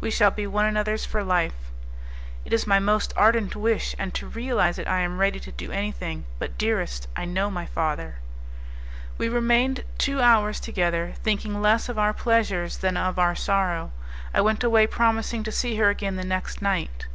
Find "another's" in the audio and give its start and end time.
0.64-1.04